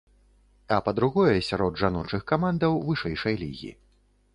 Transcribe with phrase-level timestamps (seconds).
[0.77, 3.71] А па другое, сярод жаночых камандаў вышэйшай лігі.